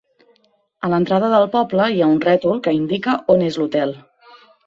[0.87, 3.93] A l'entrada del poble hi ha un rètol que indica on és l'hotel.